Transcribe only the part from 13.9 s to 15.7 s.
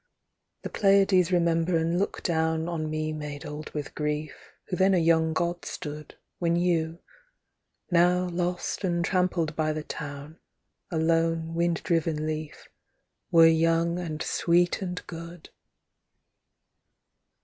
and sweet and good